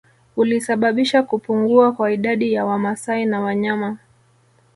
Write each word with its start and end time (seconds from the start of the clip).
Ulisababisha 0.35 1.23
kupungua 1.23 1.91
kwa 1.91 2.11
idadi 2.11 2.53
ya 2.53 2.65
Wamasai 2.65 3.25
na 3.25 3.41
wanyama 3.41 3.97